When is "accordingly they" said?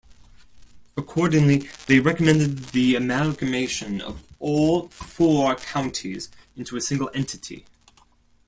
0.97-1.99